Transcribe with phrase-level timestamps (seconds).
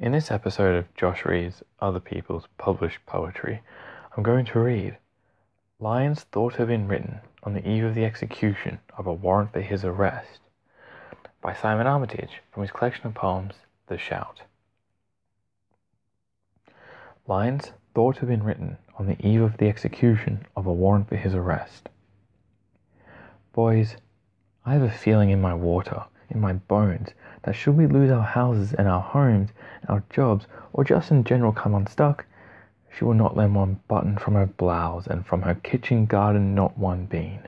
[0.00, 3.62] In this episode of Josh Reads Other People's Published Poetry,
[4.16, 4.96] I'm going to read
[5.80, 9.52] Lines Thought to have been written on the eve of the execution of a warrant
[9.52, 10.38] for his arrest
[11.42, 13.54] by Simon Armitage from his collection of poems,
[13.88, 14.42] The Shout.
[17.26, 21.08] Lines thought to have been written on the eve of the execution of a warrant
[21.08, 21.88] for his arrest.
[23.52, 23.96] Boys,
[24.64, 27.10] I have a feeling in my water, in my bones,
[27.42, 29.50] that should we lose our houses and our homes,
[29.88, 32.26] our jobs, or just in general come unstuck,
[32.90, 36.76] she will not lend one button from her blouse, and from her kitchen garden not
[36.76, 37.40] one bean.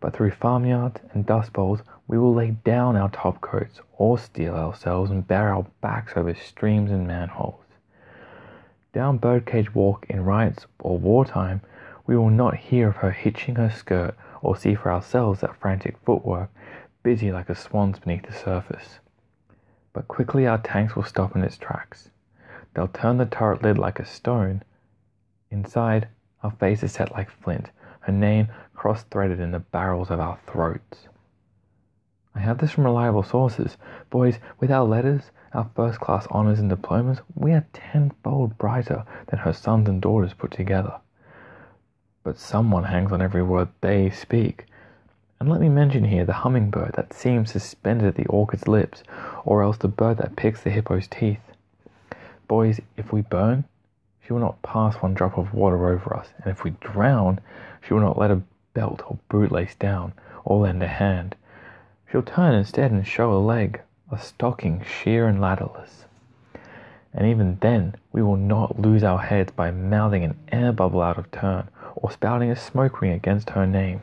[0.00, 4.54] But through farmyards and dust bowls we will lay down our top coats or steel
[4.54, 7.64] ourselves and bare our backs over streams and manholes.
[8.92, 11.62] Down Birdcage Walk in riots or wartime,
[12.06, 15.96] we will not hear of her hitching her skirt or see for ourselves that frantic
[16.04, 16.50] footwork,
[17.02, 19.00] busy like a swan's beneath the surface.
[19.92, 22.10] But quickly our tanks will stop in its tracks.
[22.74, 24.62] They'll turn the turret lid like a stone.
[25.50, 26.08] Inside,
[26.42, 31.08] our faces set like flint, her name cross threaded in the barrels of our throats.
[32.34, 33.76] I have this from reliable sources.
[34.08, 39.40] Boys, with our letters, our first class honors and diplomas, we are tenfold brighter than
[39.40, 40.98] her sons and daughters put together.
[42.24, 44.66] But someone hangs on every word they speak.
[45.42, 49.02] And let me mention here the hummingbird that seems suspended at the orchid's lips,
[49.44, 51.40] or else the bird that picks the hippo's teeth.
[52.46, 53.64] Boys, if we burn,
[54.24, 57.40] she will not pass one drop of water over us, and if we drown,
[57.84, 60.12] she will not let a belt or bootlace down,
[60.44, 61.34] or lend a hand.
[62.08, 63.80] She'll turn instead and show a leg,
[64.12, 66.04] a stocking sheer and ladderless.
[67.12, 71.18] And even then, we will not lose our heads by mouthing an air bubble out
[71.18, 74.02] of turn, or spouting a smoke ring against her name.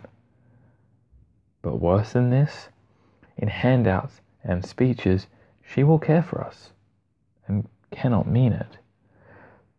[1.61, 2.69] But worse than this,
[3.37, 5.27] in handouts and speeches,
[5.61, 6.71] she will care for us,
[7.47, 8.77] and cannot mean it.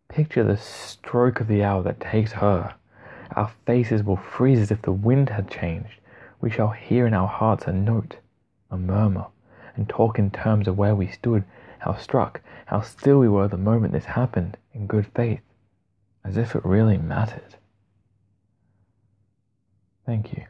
[0.08, 2.74] Picture the stroke of the hour that takes her.
[3.36, 6.00] Our faces will freeze as if the wind had changed.
[6.40, 8.16] We shall hear in our hearts a note,
[8.70, 9.26] a murmur,
[9.76, 11.44] and talk in terms of where we stood,
[11.78, 15.40] how struck, how still we were the moment this happened, in good faith,
[16.24, 17.56] as if it really mattered.
[20.04, 20.44] Thank you.